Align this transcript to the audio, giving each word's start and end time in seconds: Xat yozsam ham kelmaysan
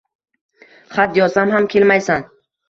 Xat 0.95 1.19
yozsam 1.19 1.53
ham 1.57 1.69
kelmaysan 1.75 2.27